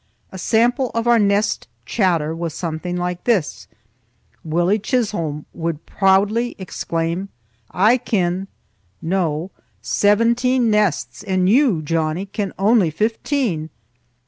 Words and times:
A 0.31 0.39
sample 0.39 0.89
of 0.95 1.05
our 1.07 1.19
nest 1.19 1.67
chatter 1.85 2.35
was 2.35 2.55
something 2.55 2.97
like 2.97 3.23
this: 3.25 3.67
Willie 4.43 4.79
Chisholm 4.79 5.45
would 5.53 5.85
proudly 5.85 6.55
exclaim—"I 6.57 7.97
ken 7.97 8.47
(know) 8.99 9.51
seventeen 9.79 10.71
nests, 10.71 11.21
and 11.21 11.47
you, 11.47 11.83
Johnnie, 11.83 12.25
ken 12.25 12.51
only 12.57 12.89
fifteen." 12.89 13.69